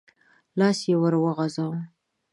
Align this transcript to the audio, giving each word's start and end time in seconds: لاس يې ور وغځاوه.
لاس 0.59 0.79
يې 0.87 0.95
ور 1.01 1.13
وغځاوه. 1.23 1.79